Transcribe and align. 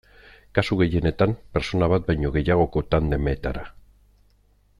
Kasu 0.59 0.77
gehienetan, 0.79 1.35
pertsona 1.57 1.91
bat 1.93 2.09
baino 2.09 2.33
gehiagoko 2.39 2.85
tandemetara. 2.95 3.67